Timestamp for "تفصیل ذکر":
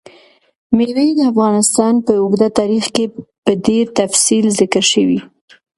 3.99-4.83